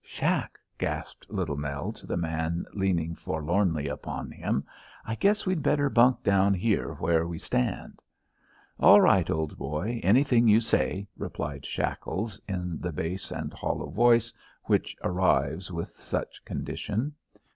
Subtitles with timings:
[0.03, 4.63] "Shack," gasped Little Nell to the man leaning forlornly upon him,
[5.05, 7.99] "I guess we'd better bunk down here where we stand."
[8.79, 9.99] "All right, old boy.
[10.01, 14.33] Anything you say," replied Shackles, in the bass and hollow voice
[14.63, 17.13] which arrives with such condition.